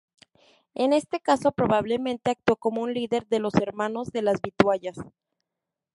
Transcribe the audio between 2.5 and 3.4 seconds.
como un líder de